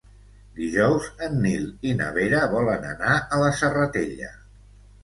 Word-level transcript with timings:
Dijous 0.59 1.09
en 1.27 1.35
Nil 1.45 1.67
i 1.91 1.93
na 2.01 2.09
Vera 2.17 2.43
volen 2.57 2.89
anar 2.97 3.17
a 3.39 3.45
la 3.45 3.53
Serratella. 3.63 4.35